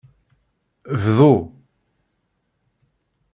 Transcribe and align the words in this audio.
Bḍu. 1.01 1.35